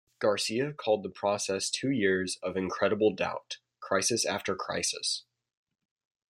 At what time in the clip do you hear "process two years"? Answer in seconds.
1.11-2.39